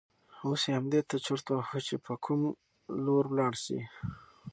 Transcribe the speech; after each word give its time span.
اوس 0.45 0.61
یې 0.67 0.71
همدې 0.77 1.01
ته 1.09 1.15
چرت 1.25 1.45
واهه 1.49 1.79
چې 1.87 1.95
په 2.05 2.13
کوم 2.23 2.41
لور 3.05 3.23
ولاړ 3.29 3.53
شي. 3.63 3.79